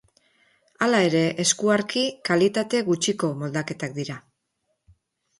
Hala 0.85 1.01
ere, 1.09 1.19
eskuarki, 1.43 2.05
kalitate 2.29 2.81
gutxiko 2.87 3.29
moldaketak 3.43 3.93
dira. 3.99 4.17